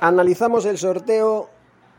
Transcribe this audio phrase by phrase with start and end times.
[0.00, 1.50] Analizamos el sorteo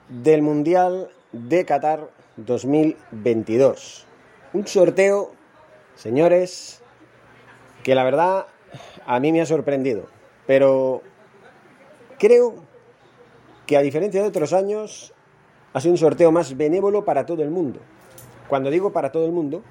[0.08, 4.06] del Mundial de Qatar 2022.
[4.54, 5.32] Un sorteo,
[5.96, 6.82] señores,
[7.84, 8.46] que la verdad
[9.06, 10.06] a mí me ha sorprendido.
[10.48, 11.02] Pero
[12.18, 12.56] creo
[13.68, 15.14] que a diferencia de otros años,
[15.74, 17.82] ha sido un sorteo más benévolo para todo el mundo.
[18.48, 19.62] Cuando digo para todo el mundo,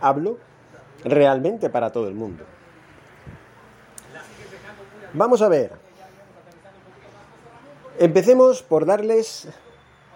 [0.00, 0.38] hablo
[1.04, 2.44] realmente para todo el mundo.
[5.12, 5.83] Vamos a ver.
[7.98, 9.46] Empecemos por darles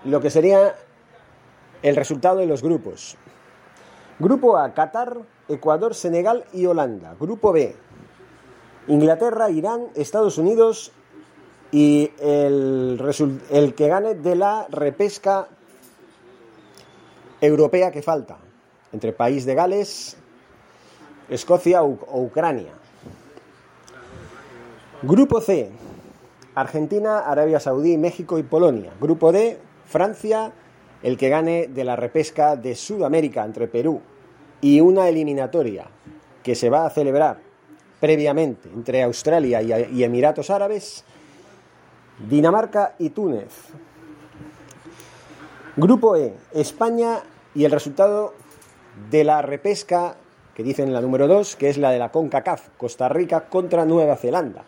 [0.04, 0.74] lo que sería
[1.82, 3.16] el resultado de los grupos.
[4.18, 7.14] Grupo A, Qatar, Ecuador, Senegal y Holanda.
[7.20, 7.76] Grupo B,
[8.88, 10.90] Inglaterra, Irán, Estados Unidos
[11.70, 15.46] y el, que gane de la repesca
[17.40, 18.38] europea que falta,
[18.92, 20.16] entre País de Gales,
[21.28, 22.72] Escocia o Ucrania.
[25.02, 25.70] Grupo C,
[26.60, 28.92] Argentina, Arabia Saudí, México y Polonia.
[29.00, 30.52] Grupo D, Francia,
[31.02, 34.00] el que gane de la repesca de Sudamérica entre Perú
[34.60, 35.86] y una eliminatoria
[36.42, 37.38] que se va a celebrar
[38.00, 41.04] previamente entre Australia y Emiratos Árabes,
[42.28, 43.52] Dinamarca y Túnez.
[45.76, 47.20] Grupo E, España
[47.54, 48.34] y el resultado
[49.10, 50.16] de la repesca
[50.54, 54.16] que dicen la número 2, que es la de la CONCACAF, Costa Rica contra Nueva
[54.16, 54.64] Zelanda.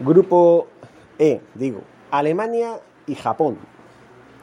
[0.00, 0.66] Grupo
[1.18, 3.58] E, digo, Alemania y Japón.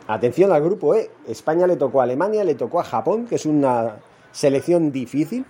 [0.07, 1.09] Atención al grupo E.
[1.27, 3.97] España le tocó a Alemania, le tocó a Japón, que es una
[4.31, 5.45] selección difícil.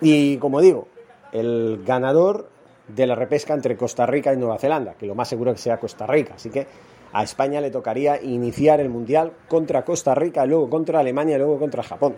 [0.00, 0.88] Y como digo,
[1.32, 2.50] el ganador
[2.88, 5.78] de la repesca entre Costa Rica y Nueva Zelanda, que lo más seguro que sea
[5.78, 6.34] Costa Rica.
[6.34, 6.66] Así que
[7.12, 11.82] a España le tocaría iniciar el Mundial contra Costa Rica, luego contra Alemania luego contra
[11.82, 12.16] Japón.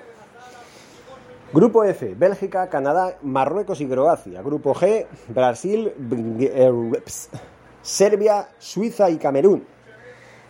[1.52, 4.42] Grupo F, Bélgica, Canadá, Marruecos y Croacia.
[4.42, 5.92] Grupo G, Brasil,
[7.80, 9.66] Serbia, Suiza y Camerún.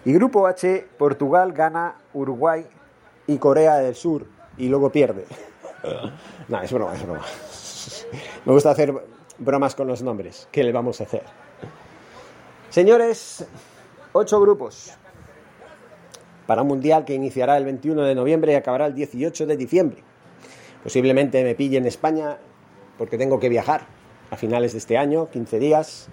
[0.05, 2.67] Y Grupo H, Portugal, Ghana, Uruguay
[3.29, 4.27] y Corea del Sur.
[4.57, 5.25] Y luego pierde.
[6.49, 7.23] no, es broma, es broma.
[8.45, 8.93] Me gusta hacer
[9.39, 10.49] bromas con los nombres.
[10.51, 11.23] ¿Qué le vamos a hacer?
[12.71, 13.47] Señores,
[14.13, 14.93] ocho grupos
[16.49, 20.08] para un mundial que iniciará el 21 de noviembre y acabará el 18 de diciembre.
[20.88, 22.38] Posiblemente me pille en España
[22.97, 23.82] porque tengo que viajar
[24.31, 26.09] a finales de este año, 15 días,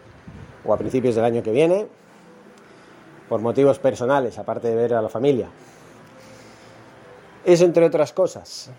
[0.65, 1.87] o a principios del año que viene,
[3.29, 5.47] por motivos personales, aparte de ver a la familia.
[7.45, 8.69] Eso entre otras cosas.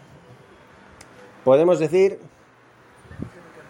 [1.44, 2.18] Podemos decir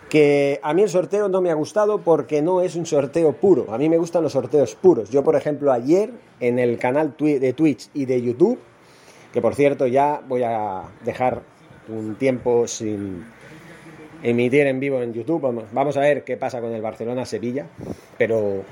[0.09, 3.73] que a mí el sorteo no me ha gustado porque no es un sorteo puro.
[3.73, 5.11] A mí me gustan los sorteos puros.
[5.11, 6.11] Yo, por ejemplo, ayer
[6.41, 8.59] en el canal de Twitch y de YouTube,
[9.33, 11.55] que por cierto ya voy a dejar
[11.89, 13.25] un tiempo sin
[14.23, 15.67] emitir en vivo en YouTube.
[15.73, 17.67] Vamos, a ver qué pasa con el Barcelona-Sevilla,
[18.19, 18.65] pero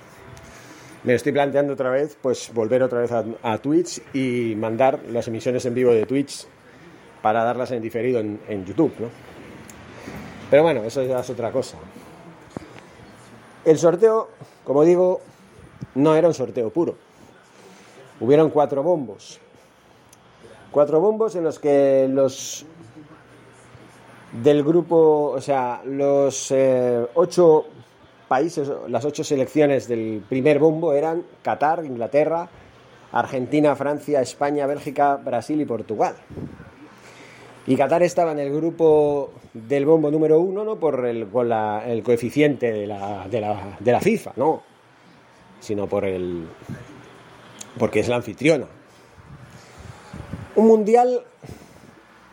[1.05, 5.65] me estoy planteando otra vez, pues volver otra vez a, Twitch y mandar las emisiones
[5.67, 6.47] en vivo de Twitch
[7.23, 8.93] para darlas en diferido en, YouTube,
[10.51, 11.79] Pero bueno, eso ya es otra cosa.
[13.65, 14.29] El sorteo,
[14.63, 15.21] como digo,
[15.95, 16.97] no era un sorteo puro.
[18.21, 19.41] Hubieron cuatro bombos.
[20.71, 22.67] Cuatro bombos en los que los
[24.43, 27.67] del grupo, o sea, los eh, ocho
[28.27, 32.49] países, las ocho selecciones del primer bombo eran Qatar, Inglaterra,
[33.13, 36.17] Argentina, Francia, España, Bélgica, Brasil y Portugal.
[37.67, 41.29] Y Qatar estaba en el grupo del bombo número uno, no por el,
[41.87, 44.63] el coeficiente de la, de, la, de la FIFA, no,
[45.61, 46.47] sino por el,
[47.79, 48.67] porque es la anfitriona.
[50.57, 51.25] Un mundial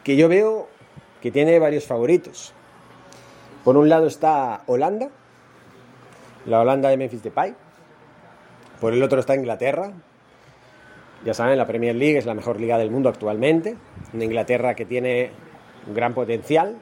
[0.03, 0.70] que yo veo
[1.21, 2.53] que tiene varios favoritos.
[3.63, 5.09] Por un lado está Holanda,
[6.45, 7.56] la Holanda de Memphis Depay.
[8.79, 9.94] Por el otro está Inglaterra.
[11.23, 13.77] Ya saben, la Premier League es la mejor liga del mundo actualmente.
[14.13, 15.29] Una Inglaterra que tiene
[15.88, 16.77] un gran potencial.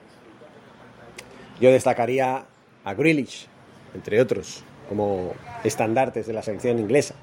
[1.60, 2.46] Yo destacaría
[2.86, 3.48] a Grealish,
[3.94, 5.34] entre otros, como
[5.66, 7.16] estandartes de la selección inglesa.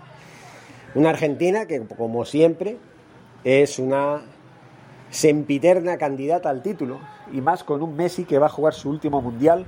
[0.94, 2.76] Una Argentina que, como siempre,
[3.44, 4.22] es una
[5.10, 7.00] sempiterna candidata al título,
[7.32, 9.66] y más con un Messi que va a jugar su último mundial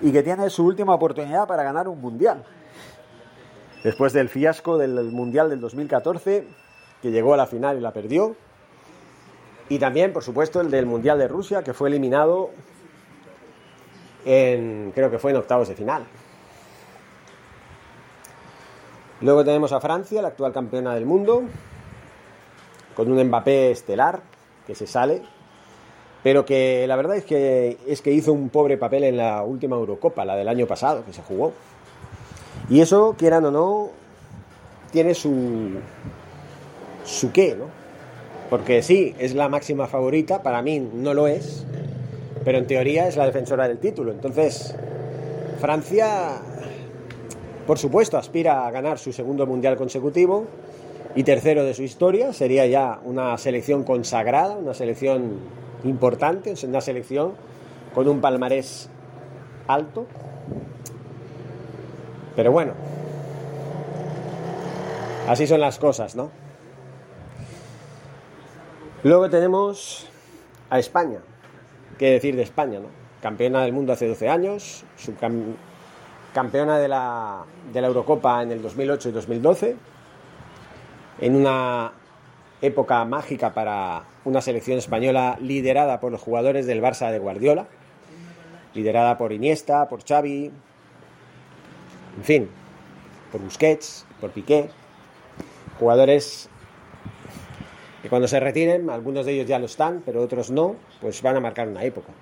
[0.00, 2.44] y que tiene su última oportunidad para ganar un mundial.
[3.82, 6.46] Después del fiasco del mundial del 2014,
[7.02, 8.36] que llegó a la final y la perdió,
[9.68, 12.50] y también, por supuesto, el del mundial de Rusia, que fue eliminado
[14.24, 16.04] en, creo que fue en octavos de final.
[19.20, 21.44] Luego tenemos a Francia, la actual campeona del mundo,
[22.94, 24.20] con un Mbappé estelar
[24.66, 25.22] que se sale,
[26.22, 29.76] pero que la verdad es que, es que hizo un pobre papel en la última
[29.76, 31.52] Eurocopa, la del año pasado, que se jugó.
[32.68, 33.90] Y eso, quieran o no,
[34.90, 35.70] tiene su,
[37.04, 37.66] su qué, ¿no?
[38.50, 41.64] Porque sí, es la máxima favorita, para mí no lo es,
[42.44, 44.12] pero en teoría es la defensora del título.
[44.12, 44.74] Entonces,
[45.60, 46.40] Francia
[47.66, 50.46] por supuesto, aspira a ganar su segundo mundial consecutivo
[51.14, 52.32] y tercero de su historia.
[52.32, 55.38] Sería ya una selección consagrada, una selección
[55.84, 57.34] importante, una selección
[57.94, 58.88] con un palmarés
[59.66, 60.06] alto.
[62.34, 62.74] Pero bueno,
[65.28, 66.30] así son las cosas, ¿no?
[69.02, 70.08] Luego tenemos
[70.68, 71.20] a España.
[71.98, 72.88] ¿Qué decir de España, no?
[73.22, 74.84] Campeona del mundo hace 12 años,
[76.34, 79.76] campeona de la, de la Eurocopa en el 2008 y 2012,
[81.20, 81.92] en una
[82.62, 87.66] época mágica para una selección española liderada por los jugadores del Barça de Guardiola,
[88.74, 90.50] liderada por Iniesta, por Xavi,
[92.16, 92.48] en fin,
[93.30, 94.68] por Busquets, por Piqué,
[95.78, 96.48] jugadores
[98.02, 101.36] que cuando se retiren, algunos de ellos ya lo están, pero otros no, pues van
[101.36, 102.12] a marcar una época.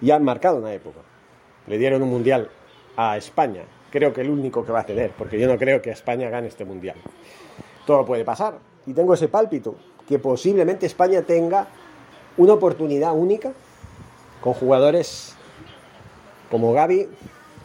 [0.00, 1.00] Y han marcado una época.
[1.66, 2.50] Le dieron un mundial
[2.96, 3.62] a España.
[3.90, 6.48] Creo que el único que va a ceder, porque yo no creo que España gane
[6.48, 6.96] este mundial.
[7.86, 8.58] Todo puede pasar.
[8.86, 9.76] Y tengo ese pálpito,
[10.08, 11.68] que posiblemente España tenga
[12.36, 13.52] una oportunidad única
[14.40, 15.36] con jugadores
[16.50, 17.08] como Gaby,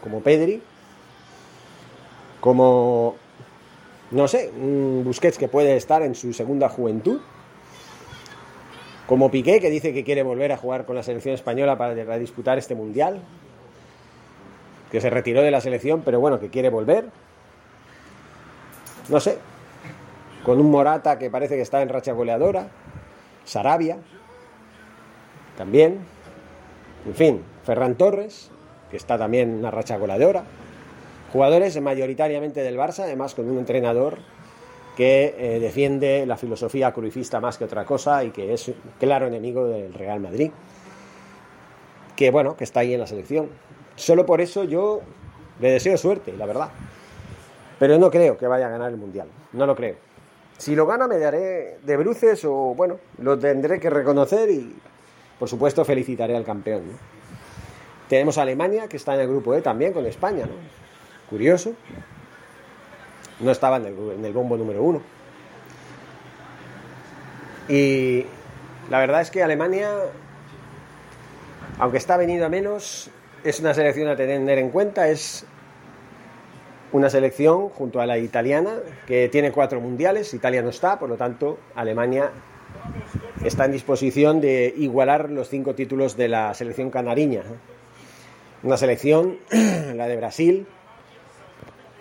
[0.01, 0.61] como Pedri,
[2.39, 3.15] como,
[4.11, 4.51] no sé,
[5.03, 7.19] Busquets que puede estar en su segunda juventud,
[9.07, 12.57] como Piqué, que dice que quiere volver a jugar con la selección española para disputar
[12.57, 13.21] este mundial,
[14.91, 17.09] que se retiró de la selección, pero bueno, que quiere volver.
[19.09, 19.37] No sé,
[20.49, 22.69] con un Morata que parece que está en racha goleadora,
[23.45, 23.99] Sarabia,
[25.55, 25.99] también,
[27.05, 28.49] en fin, Ferran Torres,
[28.89, 30.45] que está también en una racha goleadora.
[31.31, 34.17] Jugadores mayoritariamente del Barça, además con un entrenador
[34.97, 39.67] que eh, defiende la filosofía cruifista más que otra cosa y que es claro enemigo
[39.67, 40.49] del Real Madrid.
[42.15, 43.49] Que bueno, que está ahí en la selección.
[43.95, 45.01] Solo por eso yo
[45.59, 46.69] le deseo suerte, la verdad.
[47.77, 49.27] Pero no creo que vaya a ganar el Mundial.
[49.53, 50.08] No lo creo.
[50.59, 54.75] Si lo gana me daré de bruces o, bueno, lo tendré que reconocer y,
[55.39, 56.83] por supuesto, felicitaré al campeón.
[58.09, 60.51] Tenemos a Alemania, que está en el grupo E también con España, ¿no?
[61.29, 61.75] Curioso.
[63.39, 65.01] No estaba en el, en el bombo número uno.
[67.69, 68.25] Y
[68.89, 69.89] la verdad es que Alemania,
[71.79, 73.09] aunque está venido a menos,
[73.45, 75.45] es una selección a tener en cuenta, es
[76.91, 81.17] una selección junto a la italiana que tiene cuatro mundiales, Italia no está, por lo
[81.17, 82.31] tanto Alemania
[83.43, 87.43] está en disposición de igualar los cinco títulos de la selección canariña.
[88.63, 89.37] Una selección,
[89.95, 90.67] la de Brasil,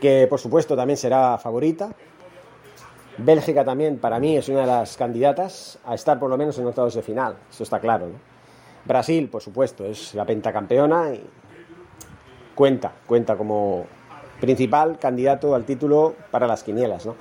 [0.00, 1.92] que por supuesto también será favorita.
[3.18, 6.66] Bélgica también para mí es una de las candidatas a estar por lo menos en
[6.66, 8.06] octavos de final, eso está claro.
[8.84, 11.24] Brasil, por supuesto, es la pentacampeona y
[12.54, 13.86] cuenta, cuenta como
[14.40, 17.06] principal candidato al título para las quinielas.
[17.06, 17.14] ¿no?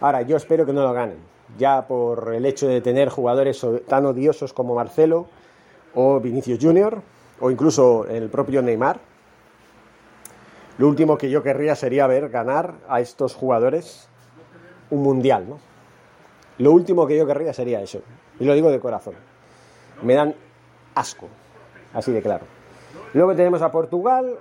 [0.00, 1.18] Ahora, yo espero que no lo ganen,
[1.58, 5.26] ya por el hecho de tener jugadores tan odiosos como Marcelo
[5.94, 7.02] o Vinicius Junior
[7.40, 9.00] o incluso el propio Neymar.
[10.78, 14.08] Lo último que yo querría sería ver ganar a estos jugadores
[14.90, 15.58] un mundial, ¿no?
[16.58, 18.02] Lo último que yo querría sería eso.
[18.38, 19.14] Y lo digo de corazón.
[20.02, 20.34] Me dan
[20.94, 21.28] asco.
[21.94, 22.44] Así de claro.
[23.14, 24.38] Luego tenemos a Portugal.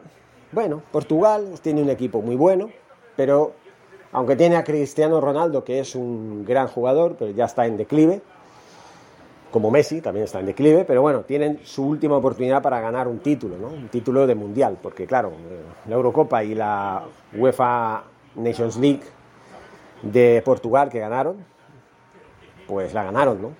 [0.51, 2.69] Bueno, Portugal tiene un equipo muy bueno,
[3.15, 3.53] pero
[4.11, 8.21] aunque tiene a Cristiano Ronaldo, que es un gran jugador, pero ya está en declive,
[9.51, 13.19] como Messi, también está en declive, pero bueno, tienen su última oportunidad para ganar un
[13.19, 13.67] título, ¿no?
[13.67, 15.33] Un título de mundial, porque claro,
[15.87, 17.03] la Eurocopa y la
[17.35, 18.03] UEFA
[18.35, 19.03] Nations League
[20.01, 21.37] de Portugal que ganaron,
[22.67, 23.51] pues la ganaron, ¿no?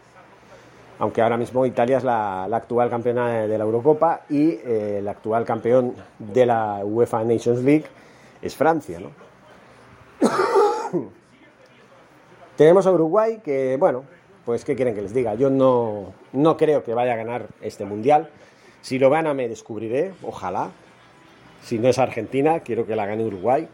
[1.00, 5.46] Aunque ahora mismo Italia es la, actual campeona de la Eurocopa y eh, el actual
[5.46, 7.86] campeón de la UEFA Nations League
[8.42, 9.12] es Francia, ¿no?
[12.58, 14.04] Tenemos a Uruguay que, bueno,
[14.44, 15.36] pues ¿qué quieren que les diga?
[15.36, 18.30] Yo no, no creo que vaya a ganar este mundial.
[18.82, 20.72] Si lo gana me descubriré, ojalá.
[21.64, 23.70] Si no es Argentina, quiero que la gane Uruguay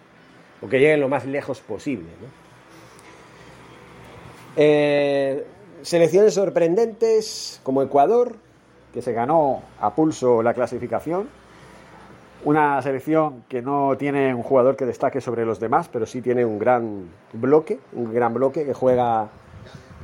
[0.62, 2.10] o que lleguen lo más lejos posible.
[4.55, 5.46] Eh,
[5.86, 8.38] selecciones sorprendentes como Ecuador,
[8.92, 11.30] que se ganó a pulso la clasificación.
[12.44, 16.44] Una selección que no tiene un jugador que destaque sobre los demás, pero sí tiene
[16.44, 19.30] un gran bloque, un gran bloque que juega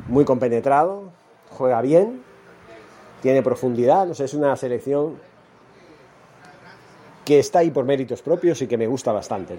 [0.07, 1.11] muy compenetrado,
[1.49, 2.21] juega bien,
[3.23, 5.15] tiene profundidad, no es una selección
[7.25, 9.55] que está ahí por méritos propios y que me gusta bastante.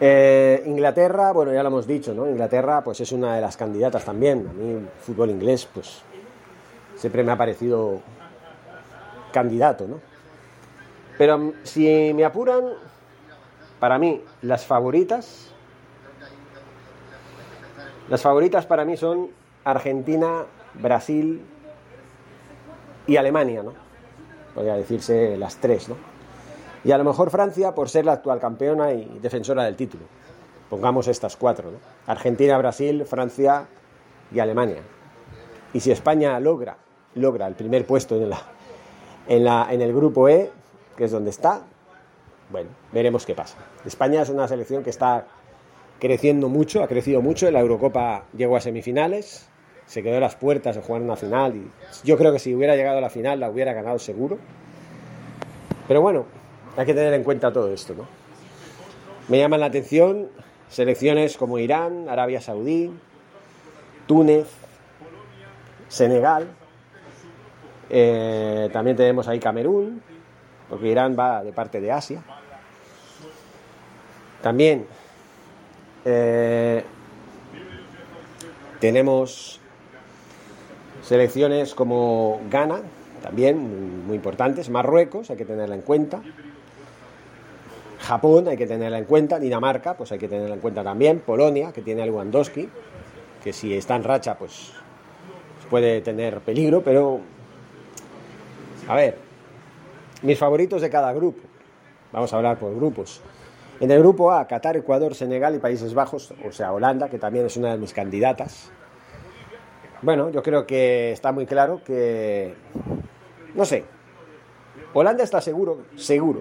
[0.00, 2.28] Eh, Inglaterra, bueno, ya lo hemos dicho, ¿no?
[2.28, 4.46] Inglaterra, pues es una de las candidatas también.
[4.48, 6.02] A mí, el fútbol inglés, pues
[6.94, 8.00] siempre me ha parecido
[9.32, 10.00] candidato, ¿no?
[11.16, 12.64] Pero mm, si me apuran,
[13.80, 15.52] para mí, las favoritas,
[18.08, 19.30] las favoritas para mí son
[19.64, 21.42] Argentina, Brasil
[23.06, 23.74] y Alemania, ¿no?
[24.54, 26.07] Podría decirse las tres, ¿no?
[26.88, 30.04] Y a lo mejor Francia por ser la actual campeona y defensora del título.
[30.70, 31.76] Pongamos estas cuatro, ¿no?
[32.06, 33.66] Argentina, Brasil, Francia
[34.32, 34.80] y Alemania.
[35.74, 36.78] Y si España logra,
[37.14, 38.40] logra el primer puesto en, la,
[39.28, 40.50] en, la, en el grupo E,
[40.96, 41.60] que es donde está,
[42.50, 43.58] bueno, veremos qué pasa.
[43.84, 45.26] España es una selección que está
[45.98, 47.48] creciendo mucho, ha crecido mucho.
[47.48, 49.46] En la Eurocopa llegó a semifinales,
[49.84, 51.70] se quedó a las puertas de jugar una final y
[52.02, 54.38] yo creo que si hubiera llegado a la final la hubiera ganado seguro.
[55.86, 56.24] Pero bueno,
[56.78, 58.06] hay que tener en cuenta todo esto, ¿no?
[59.26, 60.28] Me llaman la atención
[60.68, 62.92] selecciones como Irán, Arabia Saudí,
[64.06, 64.46] Túnez,
[65.88, 66.46] Senegal.
[67.90, 70.00] Eh, también tenemos ahí Camerún,
[70.68, 72.22] porque Irán va de parte de Asia.
[74.40, 74.86] También
[76.04, 76.84] eh,
[78.78, 79.60] tenemos
[81.02, 82.82] selecciones como Ghana,
[83.20, 86.22] también muy importantes, Marruecos, hay que tenerla en cuenta.
[88.08, 91.72] Japón hay que tenerla en cuenta, Dinamarca pues hay que tenerla en cuenta también, Polonia
[91.72, 92.66] que tiene a Lewandowski,
[93.44, 94.72] que si está en racha pues
[95.68, 97.20] puede tener peligro, pero
[98.88, 99.18] a ver,
[100.22, 101.40] mis favoritos de cada grupo,
[102.10, 103.20] vamos a hablar por grupos.
[103.78, 107.44] En el grupo A, Qatar, Ecuador, Senegal y Países Bajos, o sea, Holanda, que también
[107.44, 108.70] es una de mis candidatas.
[110.00, 112.54] Bueno, yo creo que está muy claro que,
[113.54, 113.84] no sé,
[114.94, 116.40] Holanda está seguro, seguro,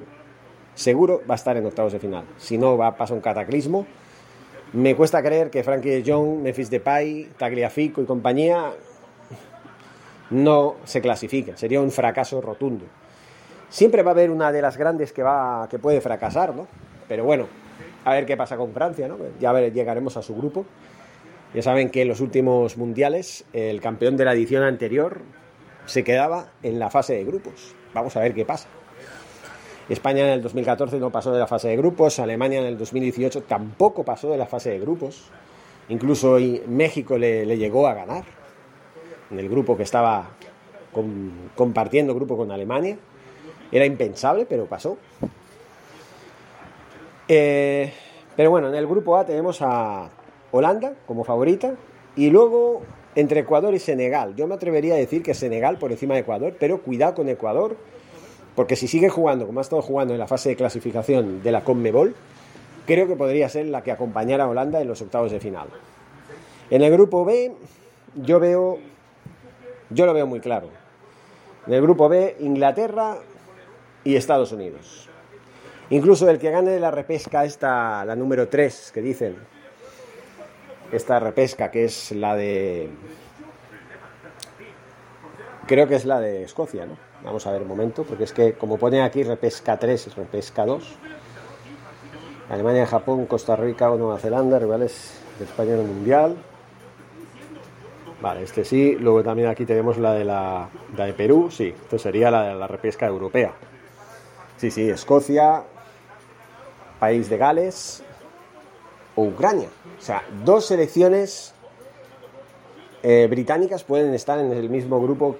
[0.77, 2.23] seguro va a estar en octavos de final.
[2.37, 3.85] Si no, va a pasar un cataclismo.
[4.73, 8.71] Me cuesta creer que Frankie de Jong, Memphis Depay, Tagliafico y compañía
[10.29, 11.57] no se clasifiquen.
[11.57, 12.85] Sería un fracaso rotundo.
[13.69, 16.67] Siempre va a haber una de las grandes que, va, que puede fracasar, ¿no?
[17.07, 17.47] Pero bueno,
[18.05, 19.17] a ver qué pasa con Francia, ¿no?
[19.39, 20.65] Ya llegaremos a su grupo.
[21.53, 25.21] Ya saben que en los últimos mundiales el campeón de la edición anterior
[25.85, 27.73] se quedaba en la fase de grupos.
[27.93, 28.67] Vamos a ver qué pasa.
[29.89, 33.43] España en el 2014 no pasó de la fase de grupos, Alemania en el 2018
[33.43, 35.29] tampoco pasó de la fase de grupos,
[35.89, 38.25] incluso México le, llegó a ganar
[39.31, 40.29] en el grupo que estaba
[41.55, 42.97] compartiendo grupo con Alemania.
[43.71, 44.97] Era impensable, pero pasó.
[47.27, 47.91] Eh,
[48.35, 50.09] pero bueno, en el grupo A tenemos a
[50.51, 51.75] Holanda como favorita
[52.15, 52.81] y luego
[53.15, 54.35] entre Ecuador y Senegal.
[54.35, 57.77] Yo me atrevería a decir que Senegal por encima de Ecuador, pero cuidado con Ecuador
[58.57, 61.63] porque si sigue jugando como ha estado jugando en la fase de clasificación de la
[61.63, 62.15] Conmebol,
[62.87, 65.67] creo que podría ser la que acompañara a Holanda en los octavos de final.
[66.71, 67.53] En el grupo B,
[68.15, 68.79] yo veo,
[69.91, 70.69] yo lo veo muy claro.
[71.67, 73.19] En el grupo B, Inglaterra
[74.03, 75.07] y Estados Unidos.
[75.91, 79.35] Incluso el que gane la repesca, esta, la número 3, que dicen,
[80.91, 82.89] esta repesca que es la de...
[85.67, 87.06] Creo que es la de Escocia, ¿no?
[87.27, 90.95] Vamos a ver un momento, porque es que como pone aquí repesca 3 repesca 2.
[92.49, 96.37] Alemania, Japón, Costa Rica o Nueva Zelanda, rivales de España en el Mundial.
[98.21, 98.95] Vale, este sí.
[98.95, 101.75] Luego también aquí tenemos la de la, de Perú, sí.
[101.77, 103.51] Esto sería la de la repesca europea.
[104.55, 105.63] Sí, sí, Escocia,
[106.97, 108.03] País de Gales
[109.17, 109.67] o Ucrania.
[109.97, 111.53] O sea, dos selecciones
[113.03, 115.35] eh, británicas pueden estar en el mismo grupo,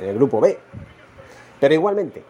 [0.00, 0.58] en el grupo B.
[1.62, 2.24] Pero igualmente,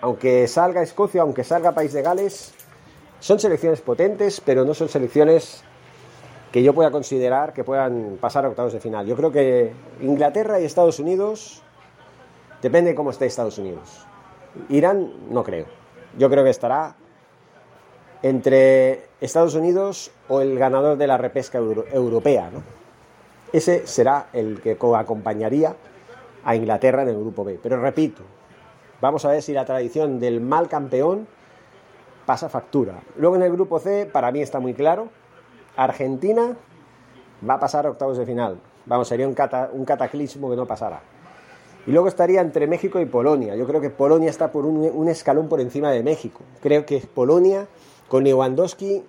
[0.00, 2.54] aunque salga Escocia, aunque salga País de Gales,
[3.18, 5.64] son selecciones potentes, pero no son selecciones
[6.52, 9.04] que yo pueda considerar que puedan pasar a octavos de final.
[9.04, 11.64] Yo creo que Inglaterra y Estados Unidos,
[12.62, 14.06] depende de cómo esté Estados Unidos.
[14.68, 15.66] Irán, no creo.
[16.16, 16.94] Yo creo que estará
[18.22, 22.50] entre Estados Unidos o el ganador de la repesca europea.
[23.52, 25.74] Ese será el que acompañaría
[26.44, 27.58] a Inglaterra en el grupo B.
[27.60, 28.22] Pero repito,
[29.00, 31.26] vamos a ver si la tradición del mal campeón
[32.26, 33.00] pasa factura.
[33.16, 35.08] Luego en el grupo C, para mí está muy claro,
[35.76, 36.56] Argentina
[37.48, 38.58] va a pasar a octavos de final.
[38.86, 41.00] Vamos, sería un, cataclismo que no pasara.
[41.86, 43.54] Y luego estaría entre México y Polonia.
[43.56, 46.40] Yo creo que Polonia está por un, escalón por encima de México.
[46.60, 47.66] Creo que Polonia,
[48.08, 49.04] con Lewandowski,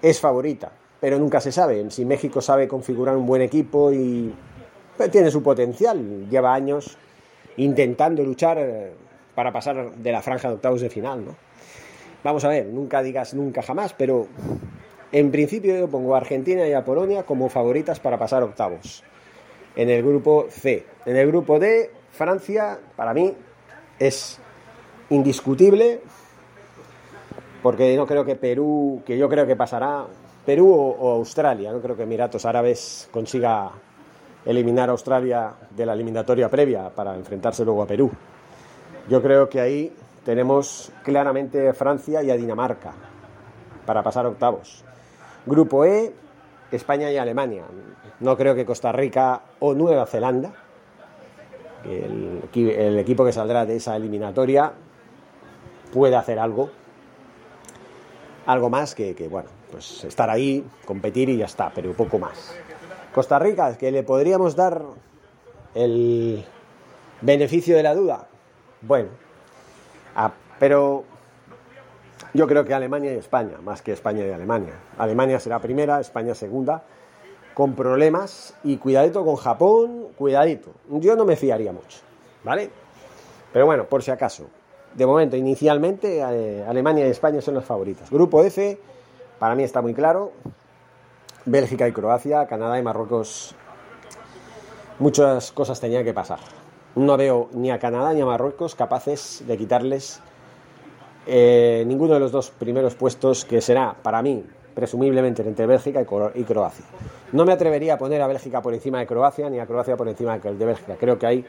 [0.00, 0.72] es favorita.
[1.00, 1.90] Pero nunca se sabe.
[1.90, 4.32] Si México sabe configurar un buen equipo y
[4.96, 6.96] pues, tiene su potencial, lleva años
[7.56, 8.92] intentando luchar eh,
[9.34, 11.36] para pasar de la franja de octavos de final, ¿no?
[12.24, 14.28] Vamos a ver, nunca digas nunca jamás, pero
[15.10, 19.02] en principio yo pongo a Argentina y a Polonia como favoritas para pasar octavos.
[19.74, 20.84] En el grupo C.
[21.04, 23.34] En el grupo D, Francia, para mí,
[23.98, 24.38] es
[25.10, 26.00] indiscutible,
[27.62, 30.06] porque no creo que Perú, que yo creo que pasará,
[30.44, 33.70] Perú o, Australia, no creo que Emiratos Árabes consiga
[34.44, 38.10] eliminar a Australia de la eliminatoria previa para enfrentarse luego a Perú.
[39.08, 39.92] Yo creo que ahí
[40.24, 42.92] tenemos claramente a Francia y a Dinamarca
[43.86, 44.84] para pasar octavos.
[45.46, 46.12] Grupo E,
[46.70, 47.64] España y Alemania.
[48.20, 50.52] No creo que Costa Rica o Nueva Zelanda,
[51.84, 54.72] el, equipo que saldrá de esa eliminatoria,
[55.92, 56.70] pueda hacer algo.
[58.46, 62.54] Algo más que, que, bueno, pues estar ahí, competir y ya está, pero poco más.
[63.14, 64.82] Costa Rica, que le podríamos dar
[65.74, 66.44] el
[67.20, 68.26] beneficio de la duda.
[68.80, 69.08] Bueno,
[70.14, 71.04] Ah, pero
[72.34, 74.74] yo creo que Alemania y España, más que España y Alemania.
[74.98, 76.82] Alemania será primera, España segunda,
[77.54, 80.72] con problemas y cuidadito con Japón, cuidadito.
[80.88, 82.00] Yo no me fiaría mucho,
[82.44, 82.70] ¿vale?
[83.52, 84.46] Pero bueno, por si acaso.
[84.94, 88.10] De momento, inicialmente, eh, Alemania y España son las favoritas.
[88.10, 88.78] Grupo F,
[89.38, 90.32] para mí está muy claro.
[91.44, 93.54] Bélgica y Croacia, Canadá y Marruecos.
[94.98, 96.38] Muchas cosas tenían que pasar
[96.94, 100.20] no veo ni a Canadá ni a Marruecos capaces de quitarles
[101.26, 106.00] eh, ninguno de los dos primeros puestos que será para mí presumiblemente entre Bélgica
[106.34, 106.84] y Croacia.
[107.32, 110.08] No me atrevería a poner a Bélgica por encima de Croacia ni a Croacia por
[110.08, 110.96] encima de Bélgica.
[110.98, 111.46] Creo que hay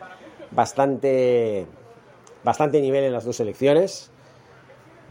[0.51, 1.65] bastante,
[2.43, 4.11] bastante nivel en las dos selecciones.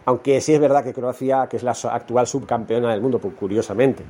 [0.05, 4.05] Aunque sí es verdad que Croacia, que es la actual subcampeona del mundo, pues, curiosamente,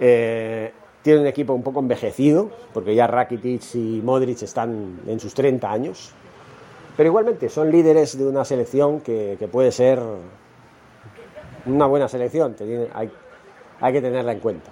[0.00, 5.34] eh, tiene un equipo un poco envejecido, porque ya Rakitic y Modric están en sus
[5.34, 6.12] 30 años.
[6.96, 10.00] Pero igualmente son líderes de una selección que, puede ser
[11.66, 12.54] una buena selección,
[12.94, 13.10] hay,
[13.80, 14.70] hay que tenerla en cuenta.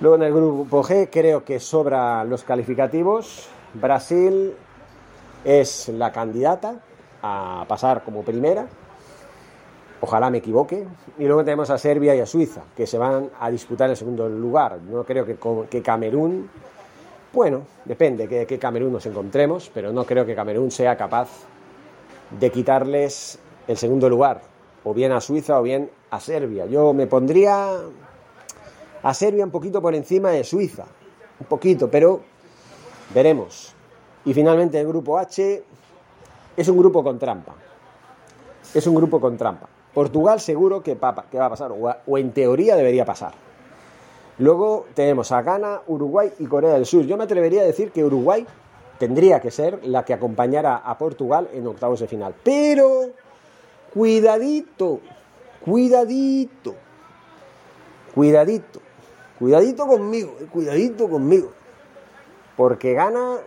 [0.00, 3.48] Luego en el grupo G creo que sobra los calificativos.
[3.74, 4.54] Brasil
[5.44, 6.80] es la candidata
[7.22, 8.66] a pasar como primera.
[10.00, 10.86] Ojalá me equivoque.
[11.18, 14.28] Y luego tenemos a Serbia y a Suiza, que se van a disputar el segundo
[14.28, 14.78] lugar.
[14.80, 16.48] No creo que, Camerún,
[17.32, 21.28] bueno, depende de qué Camerún nos encontremos, pero no creo que Camerún sea capaz
[22.38, 24.40] de quitarles el segundo lugar,
[24.84, 26.66] o bien a Suiza o bien a Serbia.
[26.66, 27.70] Yo me pondría
[29.02, 30.86] a Serbia un poquito por encima de Suiza,
[31.38, 32.20] un poquito, pero
[33.14, 33.74] veremos.
[34.24, 35.62] Y finalmente el grupo H
[36.56, 37.54] es un grupo con trampa.
[38.72, 39.68] Es un grupo con trampa.
[39.94, 43.32] Portugal seguro que, va a pasar, o, en teoría debería pasar.
[44.38, 47.04] Luego tenemos a Ghana, Uruguay y Corea del Sur.
[47.04, 48.46] Yo me atrevería a decir que Uruguay
[48.98, 52.34] tendría que ser la que acompañara a Portugal en octavos de final.
[52.42, 53.10] Pero,
[53.92, 55.00] cuidadito,
[55.64, 56.74] cuidadito,
[58.14, 58.80] cuidadito,
[59.38, 61.52] cuidadito conmigo, eh, cuidadito conmigo.
[62.56, 63.38] Porque Ghana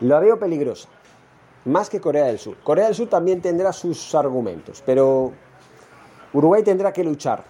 [0.00, 0.88] lo veo peligroso
[1.64, 2.56] más que Corea del Sur.
[2.62, 5.32] Corea del Sur también tendrá sus argumentos, pero
[6.32, 7.44] Uruguay tendrá que luchar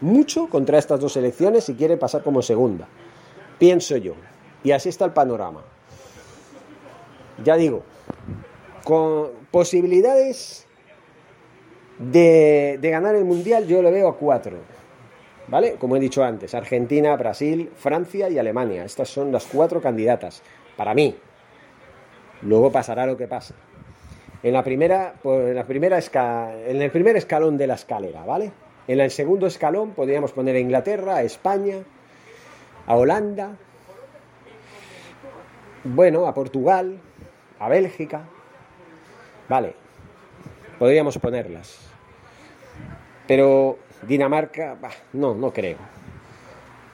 [0.00, 2.88] mucho contra estas dos elecciones si quiere pasar como segunda.
[3.58, 4.14] Pienso yo.
[4.62, 5.62] Y así está el panorama.
[7.44, 7.82] Ya digo,
[8.84, 10.66] con posibilidades
[11.98, 14.58] de, ganar el Mundial yo lo veo a cuatro.
[15.48, 15.74] ¿Vale?
[15.74, 18.84] Como he dicho antes, Argentina, Brasil, Francia y Alemania.
[18.84, 20.42] Estas son las cuatro candidatas.
[20.76, 21.16] Para mí,
[22.42, 23.54] Luego pasará lo que pase.
[24.42, 28.50] En la primera, pues, en la primera en el primer escalón de la escalera, ¿vale?
[28.88, 31.76] En el segundo escalón podríamos poner a Inglaterra, a España,
[32.86, 33.56] a Holanda,
[35.84, 36.98] bueno, a Portugal,
[37.58, 38.22] a Bélgica.
[39.48, 39.74] Vale,
[40.78, 41.78] podríamos ponerlas.
[43.26, 44.76] Pero Dinamarca,
[45.12, 45.76] no, no creo.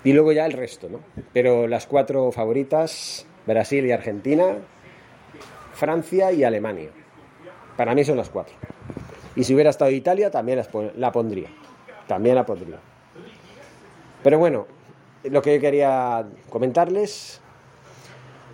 [0.04, 1.00] Y luego ya el resto, ¿no?
[1.32, 4.56] Pero las cuatro favoritas, Brasil y Argentina,
[5.76, 6.88] Francia y Alemania.
[7.76, 8.54] Para mí son las cuatro.
[9.34, 10.62] Y si hubiera estado Italia, también
[10.96, 11.48] la pondría.
[12.06, 12.78] También la pondría.
[14.22, 14.66] Pero bueno,
[15.24, 17.42] lo que quería comentarles,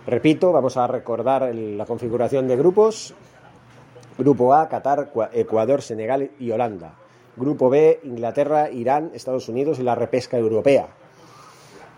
[0.05, 3.13] repito, vamos a recordar la configuración de grupos.
[4.17, 6.95] Grupo A, Qatar, Ecuador, Senegal y Holanda.
[7.37, 10.87] Grupo B, Inglaterra, Irán, Estados Unidos y la repesca europea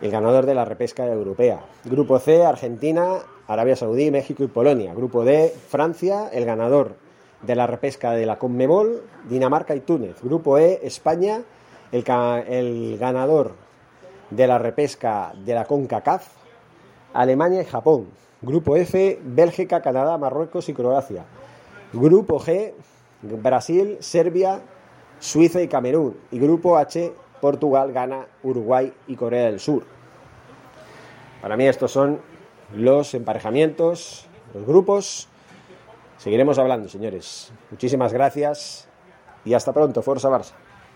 [0.02, 1.62] el ganador de la repesca europea.
[1.86, 4.94] Grupo C, Argentina, Arabia Saudí, México y Polonia.
[4.94, 6.96] Grupo D, Francia, el ganador
[7.42, 10.22] de la repesca de la Conmebol, Dinamarca y Túnez.
[10.22, 11.42] Grupo E, España,
[11.92, 13.54] el, ganador
[14.30, 16.28] de la repesca de la CONCACAF,
[17.14, 18.08] Alemania y Japón.
[18.42, 21.26] Grupo F, Bélgica, Canadá, Marruecos y Croacia.
[21.94, 22.74] Grupo G,
[23.22, 24.60] Brasil, Serbia,
[25.20, 26.18] Suiza y Camerún.
[26.32, 29.84] Y Grupo H, Portugal, Ghana, Uruguay y Corea del Sur.
[31.42, 32.20] Para mí estos son
[32.76, 35.28] los emparejamientos, los grupos.
[36.18, 37.52] Seguiremos hablando, señores.
[37.72, 38.88] Muchísimas gracias
[39.44, 40.02] y hasta pronto.
[40.02, 40.54] Forza Barça.